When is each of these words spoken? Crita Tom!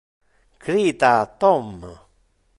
Crita 0.63 1.11
Tom! 1.39 1.69